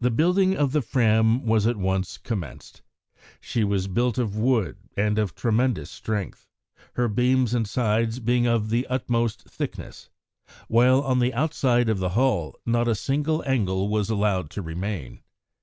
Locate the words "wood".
4.36-4.76